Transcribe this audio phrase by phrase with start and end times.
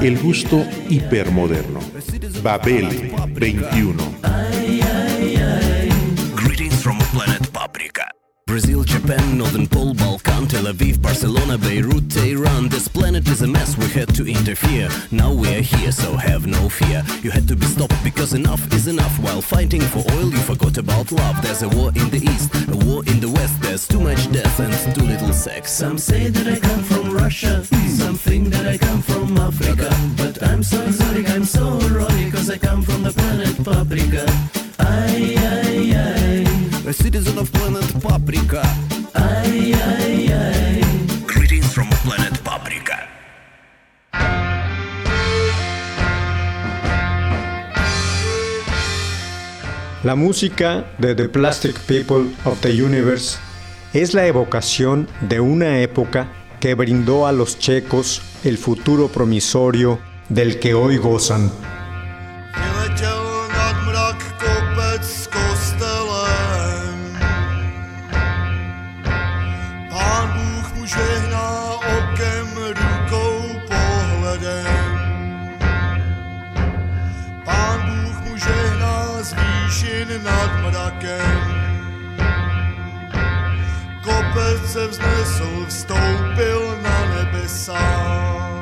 [0.00, 1.80] El gusto hipermoderno.
[2.42, 4.51] Babel 21.
[9.02, 12.68] Japan, Northern Pole, Balkan, Tel Aviv, Barcelona, Beirut, Tehran.
[12.68, 14.88] This planet is a mess, we had to interfere.
[15.10, 17.02] Now we are here, so have no fear.
[17.20, 19.18] You had to be stopped because enough is enough.
[19.18, 21.42] While fighting for oil, you forgot about love.
[21.42, 23.60] There's a war in the east, a war in the west.
[23.60, 25.72] There's too much death and too little sex.
[25.72, 29.90] Some say that I come from Russia, some think that I come from Africa.
[30.16, 34.26] But I'm so sorry, I'm so roy, cause I come from the planet Paprika.
[34.78, 38.91] Ay, ay, ay, A citizen of planet Paprika.
[50.04, 53.38] La música de The Plastic People of the Universe
[53.92, 56.26] es la evocación de una época
[56.58, 61.52] que brindó a los checos el futuro promisorio del que hoy gozan.
[79.82, 81.38] Výšin nad mrakem.
[84.02, 88.61] Kopec se vznesl, vstoupil na nebesa.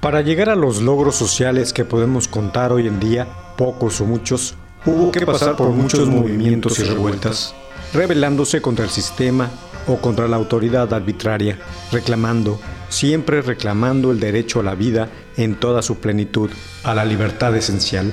[0.00, 3.28] Para llegar a los logros sociales que podemos contar hoy en día,
[3.58, 4.54] pocos o muchos,
[4.86, 7.54] hubo que pasar por muchos movimientos y revueltas,
[7.92, 9.50] rebelándose contra el sistema
[9.86, 11.58] o contra la autoridad arbitraria,
[11.92, 15.10] reclamando, siempre reclamando el derecho a la vida
[15.44, 16.50] en toda su plenitud,
[16.84, 18.12] a la libertad esencial.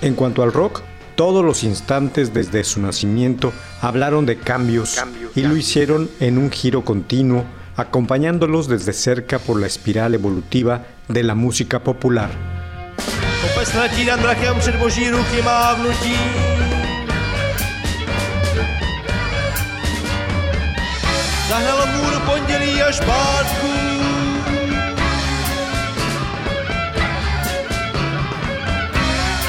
[0.00, 0.82] En cuanto al rock,
[1.14, 5.02] todos los instantes desde su nacimiento hablaron de cambios
[5.34, 7.44] y lo hicieron en un giro continuo,
[7.76, 12.30] acompañándolos desde cerca por la espiral evolutiva de la música popular.
[22.28, 23.87] Pondělí až pátku.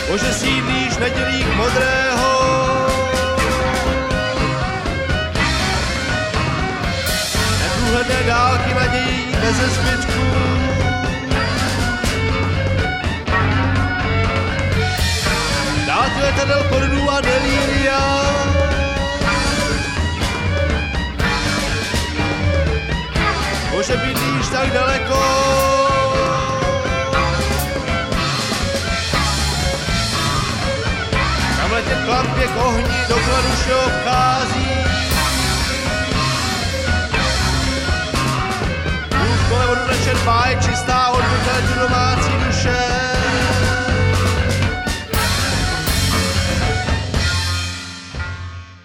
[0.10, 2.32] Bože sídlíš v nedělích modrého.
[7.64, 10.22] Neprůhledné dálky nadějí bez zbytku.
[15.88, 18.02] Dát letadel pornů a delíria.
[23.72, 25.79] Bože, bydlíš tak daleko.
[31.90, 34.70] Tam letět klampě k ohni, dokladu vše obchází.
[39.34, 42.80] Už kolem vodu nečerpá, je čistá odbytá tu domácí duše.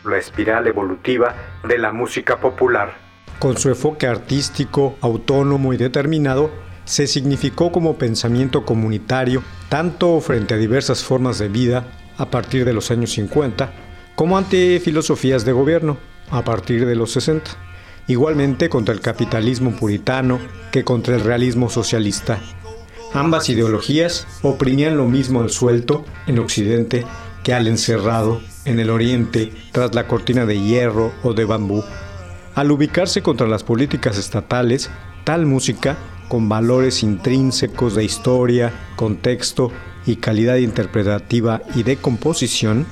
[0.04, 1.34] la espiral evolutiva
[1.68, 2.92] de la música popular.
[3.38, 6.50] Con su enfoque artístico, autónomo y determinado,
[6.84, 11.84] se significó como pensamiento comunitario tanto frente a diversas formas de vida
[12.18, 13.72] a partir de los años 50,
[14.14, 15.96] como ante filosofías de gobierno
[16.30, 17.50] a partir de los 60,
[18.06, 20.38] igualmente contra el capitalismo puritano
[20.70, 22.40] que contra el realismo socialista.
[23.12, 27.06] Ambas ideologías oprimían lo mismo al suelto en Occidente
[27.44, 31.84] que al encerrado en el Oriente tras la cortina de hierro o de bambú.
[32.54, 34.90] Al ubicarse contra las políticas estatales,
[35.24, 35.96] tal música,
[36.28, 39.70] con valores intrínsecos de historia, contexto
[40.06, 42.86] y calidad interpretativa y de composición,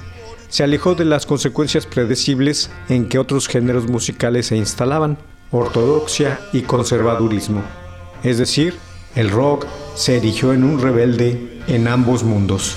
[0.48, 5.18] se alejó de las consecuencias predecibles en que otros géneros musicales se instalaban,
[5.50, 7.62] ortodoxia y conservadurismo.
[8.22, 8.74] Es decir,
[9.14, 12.76] el rock se erigió en un rebelde en ambos mundos.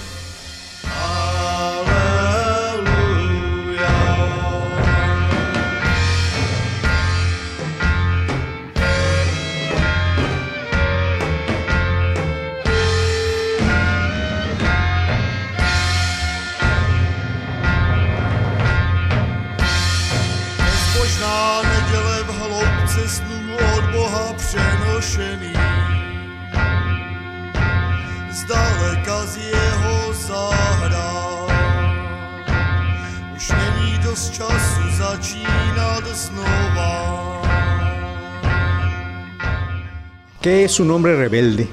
[40.46, 41.68] ¿Qué es un hombre rebelde?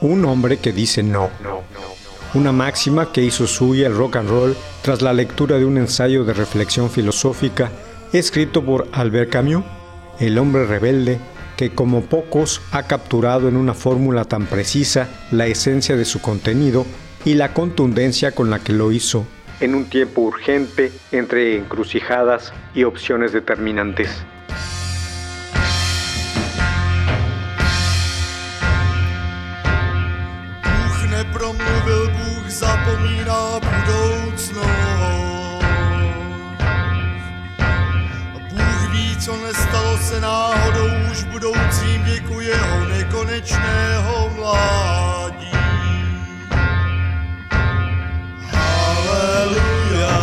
[0.00, 1.28] Un hombre que dice no.
[2.34, 6.22] Una máxima que hizo suya el rock and roll tras la lectura de un ensayo
[6.22, 7.72] de reflexión filosófica
[8.12, 9.64] escrito por Albert Camus,
[10.20, 11.18] el hombre rebelde
[11.56, 16.86] que como pocos ha capturado en una fórmula tan precisa la esencia de su contenido
[17.24, 19.26] y la contundencia con la que lo hizo,
[19.58, 24.10] en un tiempo urgente entre encrucijadas y opciones determinantes.
[31.24, 34.68] Nepromluvil, Bůh zapomíná budoucnost.
[38.50, 45.52] Bůh vi, co nestalo se náhodou už v budoucím věku jeho nekonečného mládí.
[48.50, 50.22] Haleluja.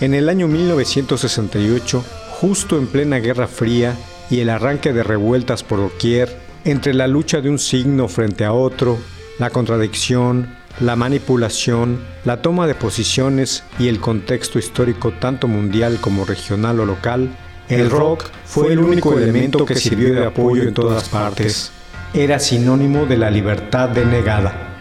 [0.00, 2.04] En el año 1968,
[2.40, 3.96] justo en plena Guerra Fría
[4.30, 8.52] y el arranque de revueltas por doquier, entre la lucha de un signo frente a
[8.52, 8.98] otro,
[9.38, 16.24] la contradicción, la manipulación, la toma de posiciones y el contexto histórico tanto mundial como
[16.24, 17.30] regional o local,
[17.68, 21.70] el rock fue el único elemento que sirvió de apoyo en todas partes.
[22.12, 24.73] Era sinónimo de la libertad denegada.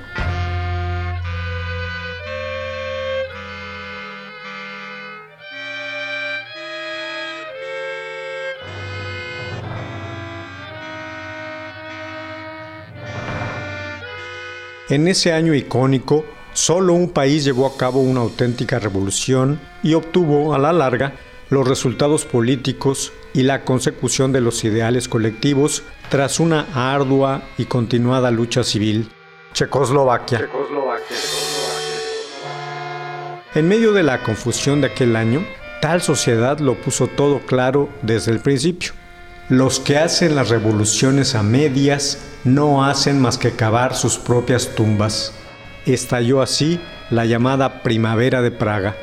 [14.89, 20.53] En ese año icónico, solo un país llevó a cabo una auténtica revolución y obtuvo,
[20.53, 21.13] a la larga,
[21.49, 28.29] los resultados políticos y la consecución de los ideales colectivos tras una ardua y continuada
[28.29, 29.09] lucha civil.
[29.53, 30.49] Checoslovaquia.
[33.55, 35.45] En medio de la confusión de aquel año,
[35.81, 38.91] tal sociedad lo puso todo claro desde el principio.
[39.49, 45.33] Los que hacen las revoluciones a medias no hacen más que cavar sus propias tumbas.
[45.85, 46.79] Estalló así
[47.09, 48.95] la llamada Primavera de Praga.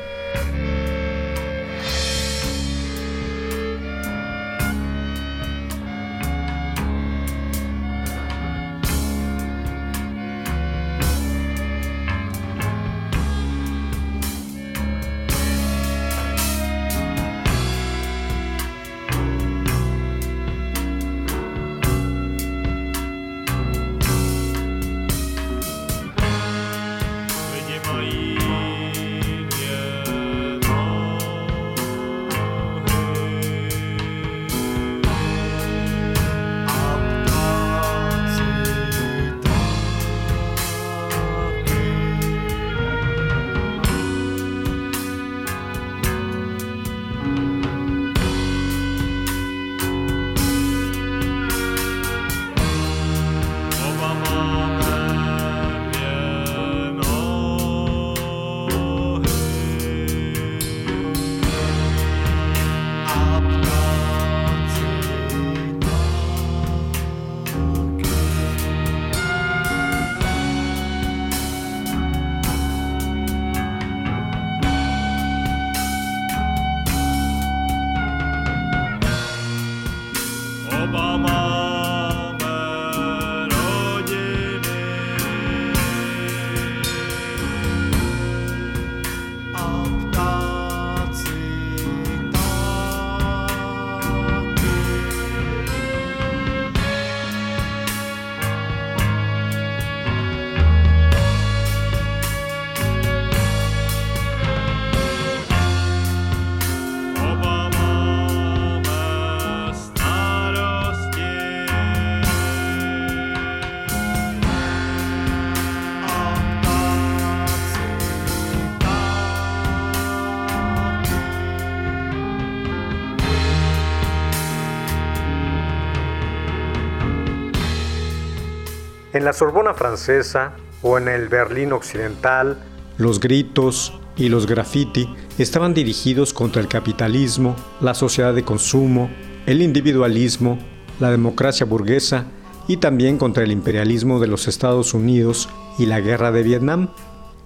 [129.13, 132.57] En la Sorbona francesa o en el Berlín occidental,
[132.97, 139.09] los gritos y los graffiti estaban dirigidos contra el capitalismo, la sociedad de consumo,
[139.45, 140.59] el individualismo,
[140.99, 142.25] la democracia burguesa
[142.67, 146.89] y también contra el imperialismo de los Estados Unidos y la guerra de Vietnam.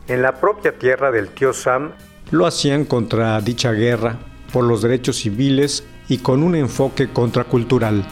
[0.08, 1.94] En la propia tierra del tío Sam
[2.30, 4.20] lo hacían contra dicha guerra,
[4.54, 8.06] por los derechos civiles y con un enfoque contracultural.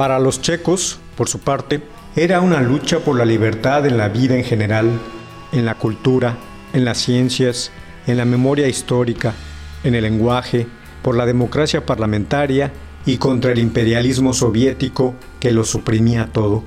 [0.00, 1.82] Para los checos, por su parte,
[2.16, 4.98] era una lucha por la libertad en la vida en general,
[5.52, 6.38] en la cultura,
[6.72, 7.70] en las ciencias,
[8.06, 9.34] en la memoria histórica,
[9.84, 10.66] en el lenguaje,
[11.02, 12.72] por la democracia parlamentaria
[13.04, 16.64] y contra el imperialismo soviético que lo suprimía todo.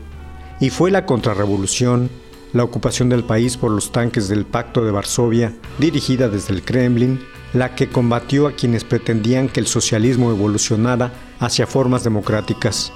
[0.59, 2.11] Y fue la contrarrevolución,
[2.53, 7.19] la ocupación del país por los tanques del Pacto de Varsovia, dirigida desde el Kremlin,
[7.53, 12.93] la que combatió a quienes pretendían que el socialismo evolucionara hacia formas democráticas.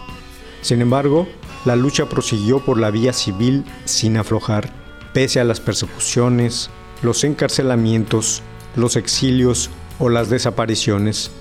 [0.62, 1.28] Sin embargo,
[1.66, 4.72] la lucha prosiguió por la vía civil sin aflojar,
[5.14, 6.70] pese a las persecuciones,
[7.02, 8.42] los encarcelamientos,
[8.76, 11.32] los exilios o las desapariciones.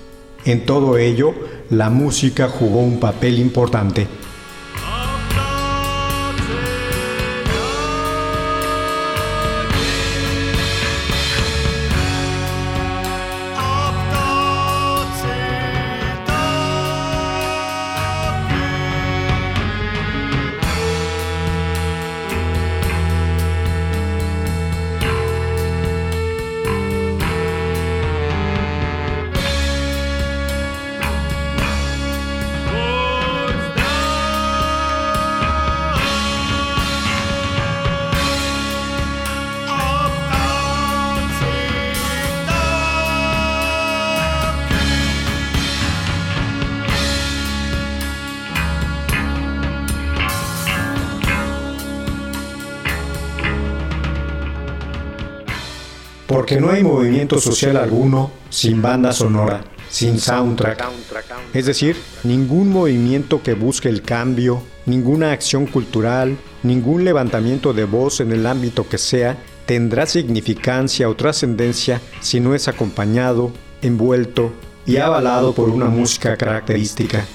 [0.45, 1.33] En todo ello,
[1.69, 4.07] la música jugó un papel importante.
[56.47, 60.81] Porque no hay movimiento social alguno sin banda sonora, sin soundtrack.
[61.53, 68.21] Es decir, ningún movimiento que busque el cambio, ninguna acción cultural, ningún levantamiento de voz
[68.21, 73.51] en el ámbito que sea, tendrá significancia o trascendencia si no es acompañado,
[73.81, 74.53] envuelto
[74.85, 77.25] y avalado por una música característica.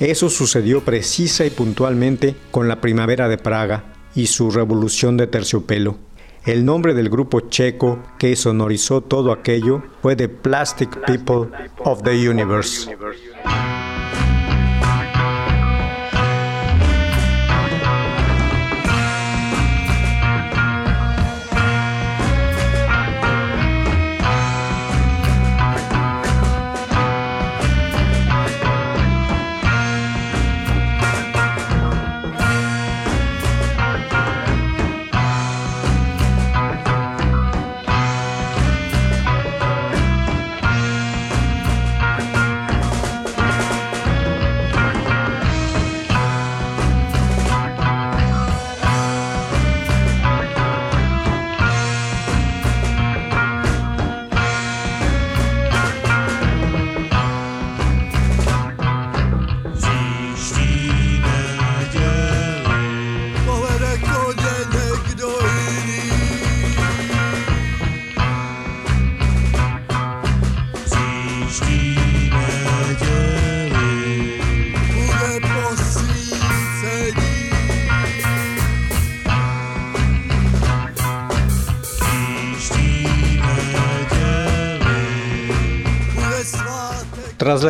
[0.00, 6.05] Eso sucedió precisa y puntualmente con la primavera de Praga y su revolución de terciopelo.
[6.46, 12.30] El nombre del grupo checo que sonorizó todo aquello fue The Plastic People of the
[12.30, 12.88] Universe.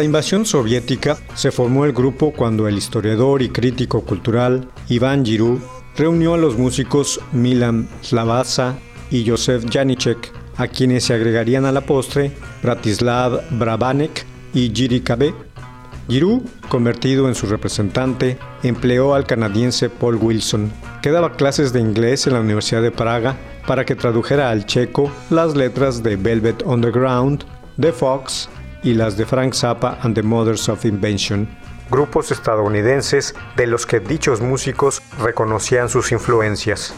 [0.07, 5.61] Invasión soviética, se formó el grupo cuando el historiador y crítico cultural Iván Giroux
[5.97, 8.79] reunió a los músicos Milan Slavasa
[9.11, 12.33] y Josef Janicek, a quienes se agregarían a la postre
[12.63, 15.35] Bratislav Brabanek y Jiri Kabe.
[16.09, 20.73] Giroux, convertido en su representante, empleó al canadiense Paul Wilson,
[21.03, 23.37] que daba clases de inglés en la Universidad de Praga,
[23.67, 27.45] para que tradujera al checo las letras de Velvet Underground,
[27.81, 28.49] The Fox
[28.83, 31.49] y las de Frank Zappa and the Mothers of Invention,
[31.91, 36.95] grupos estadounidenses de los que dichos músicos reconocían sus influencias.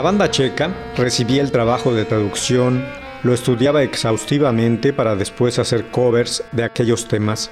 [0.00, 2.86] La banda checa recibía el trabajo de traducción,
[3.22, 7.50] lo estudiaba exhaustivamente para después hacer covers de aquellos temas.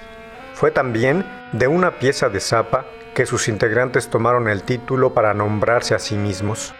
[0.54, 5.94] Fue también de una pieza de Zappa que sus integrantes tomaron el título para nombrarse
[5.94, 6.72] a sí mismos.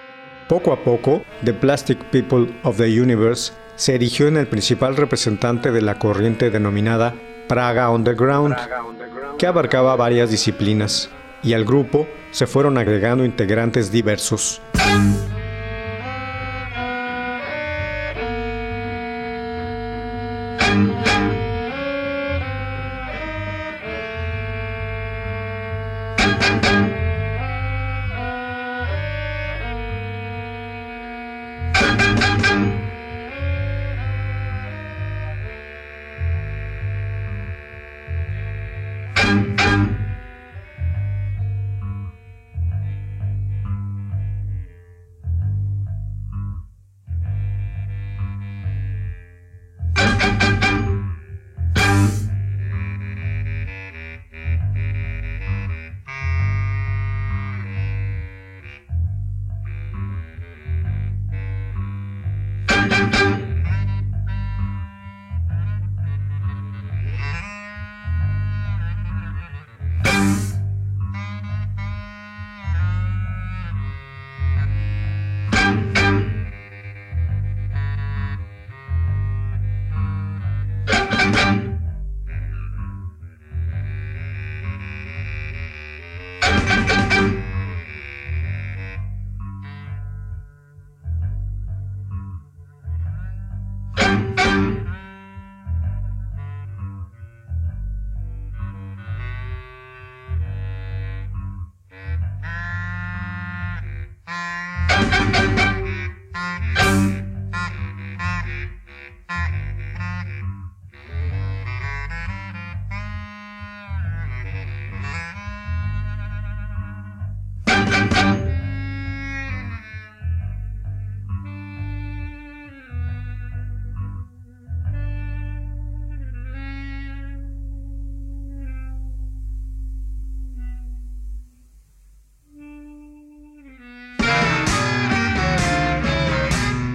[0.49, 5.71] Poco a poco, The Plastic People of the Universe se erigió en el principal representante
[5.71, 7.15] de la corriente denominada
[7.47, 8.57] Praga Underground,
[9.37, 11.11] que abarcaba varias disciplinas,
[11.43, 14.63] y al grupo se fueron agregando integrantes diversos.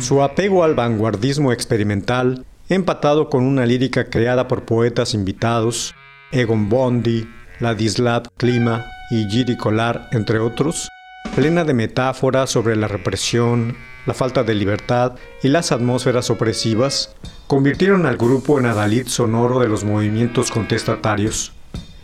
[0.03, 5.95] Su apego al vanguardismo experimental, empatado con una lírica creada por poetas invitados,
[6.33, 7.25] Egon Bondi,
[7.61, 10.89] Ladislav Klima y Giri Kolar, entre otros,
[11.37, 17.15] plena de metáforas sobre la represión, la falta de libertad y las atmósferas opresivas,
[17.47, 21.53] convirtieron al grupo en adalid sonoro de los movimientos contestatarios.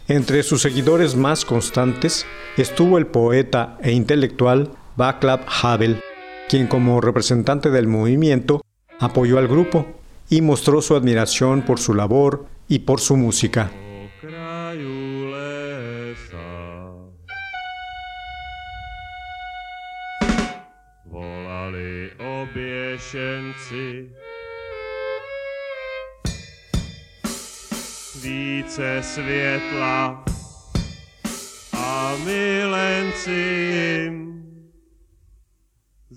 [0.07, 6.01] Entre sus seguidores más constantes estuvo el poeta e intelectual Václav Havel,
[6.49, 8.61] quien como representante del movimiento
[8.99, 9.85] apoyó al grupo
[10.29, 13.71] y mostró su admiración por su labor y por su música.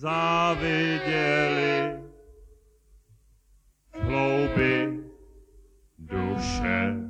[0.03, 1.95] Záviděli
[3.93, 4.99] hlouby
[5.99, 7.02] duše.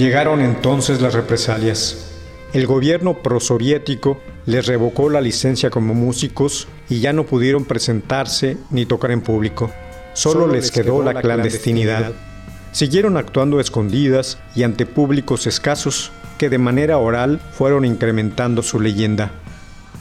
[0.00, 2.06] Llegaron entonces las represalias.
[2.54, 8.86] El gobierno prosoviético les revocó la licencia como músicos y ya no pudieron presentarse ni
[8.86, 9.70] tocar en público.
[10.14, 12.12] Solo, les quedó, la clandestinidad.
[12.72, 19.30] Siguieron actuando escondidas y ante públicos escasos que de manera oral fueron incrementando su leyenda.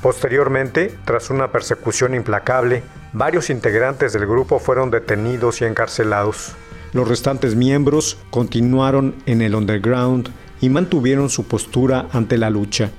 [0.02, 6.54] Posteriormente, tras una persecución implacable, varios integrantes del grupo fueron detenidos y encarcelados.
[6.94, 10.30] Los restantes miembros continuaron en el underground
[10.62, 12.92] y mantuvieron su postura ante la lucha.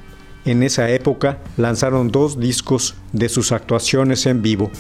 [0.44, 4.70] En esa época lanzaron dos discos de sus actuaciones en vivo.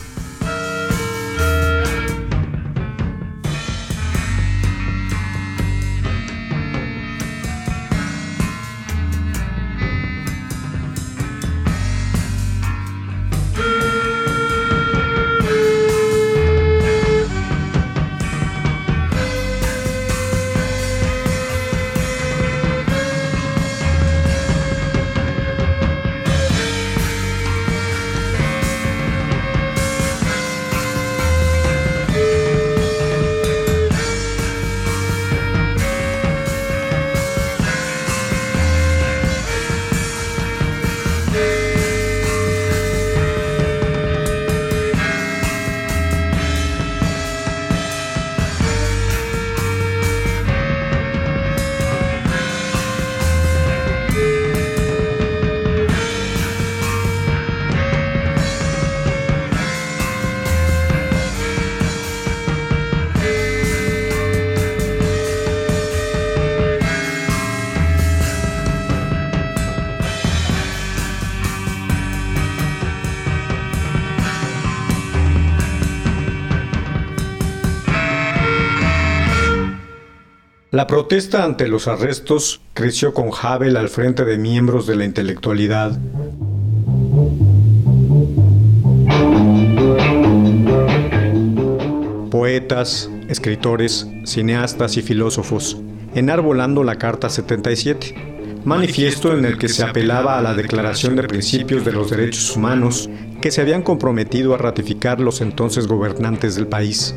[80.80, 85.98] La protesta ante los arrestos creció con Havel al frente de miembros de la intelectualidad.
[92.30, 95.76] Poetas, escritores, cineastas y filósofos,
[96.14, 101.84] enarbolando la Carta 77, manifiesto en el que se apelaba a la Declaración de Principios
[101.84, 107.14] de los Derechos Humanos que se habían comprometido a ratificar los entonces gobernantes del país.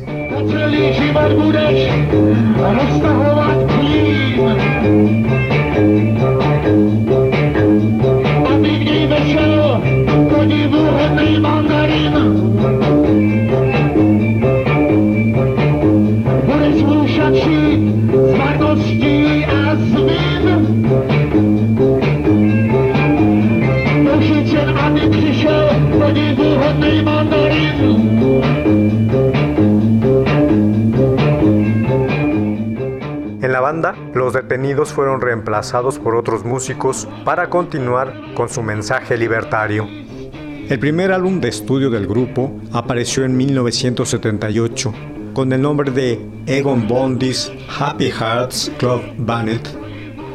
[33.44, 39.18] En la banda, los detenidos fueron reemplazados por otros músicos para continuar con su mensaje
[39.18, 39.86] libertario.
[39.86, 44.94] El primer álbum de estudio del grupo apareció en 1978
[45.34, 49.60] con el nombre de Egon Bondi's Happy Hearts Club Band,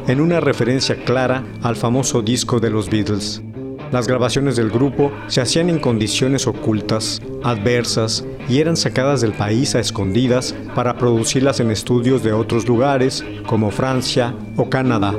[0.06, 3.42] en una referencia clara al famoso disco de los Beatles.
[3.92, 9.74] Las grabaciones del grupo se hacían en condiciones ocultas, adversas, y eran sacadas del país
[9.74, 15.14] a escondidas para producirlas en estudios de otros lugares, como Francia o Canadá.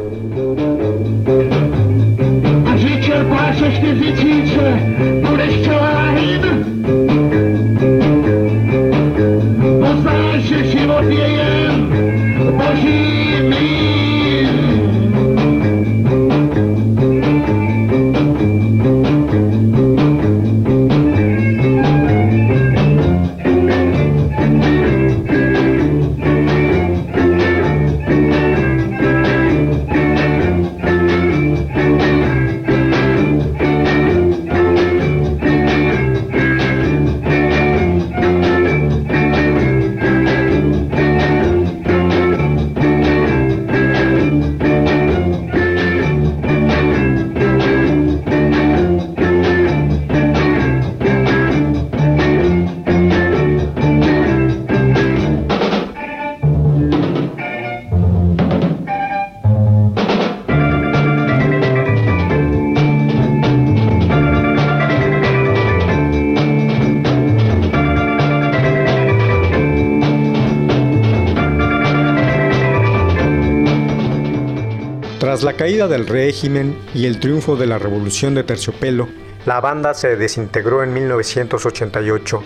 [75.61, 79.07] Caída del régimen y el triunfo de la revolución de terciopelo,
[79.45, 82.41] la banda se desintegró en 1988.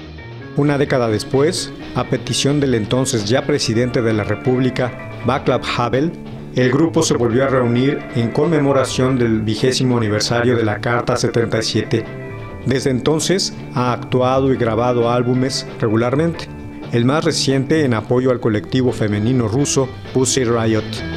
[0.57, 6.11] Una década después, a petición del entonces ya presidente de la República, Václav Havel,
[6.57, 12.03] el grupo se volvió a reunir en conmemoración del vigésimo aniversario de la Carta 77.
[12.65, 16.49] Desde entonces ha actuado y grabado álbumes regularmente,
[16.91, 21.14] el más reciente en apoyo al colectivo femenino ruso Pussy Riot.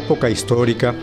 [0.00, 0.94] Época histórica,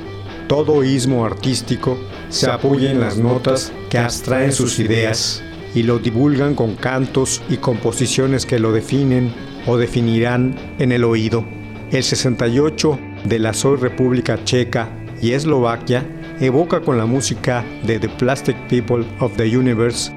[0.47, 1.97] todo ismo artístico
[2.29, 5.41] se apoya en las notas que abstraen sus ideas
[5.73, 9.33] y lo divulgan con cantos y composiciones que lo definen
[9.65, 11.45] o definirán en el oído.
[11.91, 14.89] El 68 de la Soy República Checa
[15.21, 16.05] y Eslovaquia
[16.39, 20.11] evoca con la música de The Plastic People of the Universe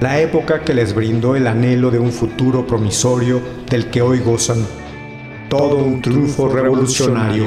[0.00, 4.66] la época que les brindó el anhelo de un futuro promisorio del que hoy gozan.
[5.48, 7.46] Todo un triunfo revolucionario.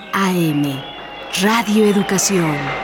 [0.13, 0.63] AM,
[1.41, 2.80] Radio Educación.